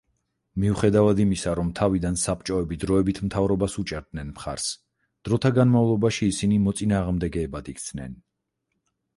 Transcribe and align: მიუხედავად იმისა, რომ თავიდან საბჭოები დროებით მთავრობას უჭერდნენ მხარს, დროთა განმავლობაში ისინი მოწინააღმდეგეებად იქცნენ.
მიუხედავად 0.61 1.19
იმისა, 1.25 1.51
რომ 1.59 1.67
თავიდან 1.79 2.17
საბჭოები 2.21 2.79
დროებით 2.83 3.21
მთავრობას 3.27 3.77
უჭერდნენ 3.83 4.31
მხარს, 4.33 4.71
დროთა 5.29 5.53
განმავლობაში 5.59 6.31
ისინი 6.35 6.61
მოწინააღმდეგეებად 6.65 7.71
იქცნენ. 7.77 8.19